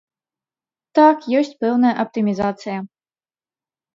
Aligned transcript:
Так, 0.99 1.17
ёсць 1.41 1.51
пэўная 1.65 1.93
аптымізацыя. 2.03 2.77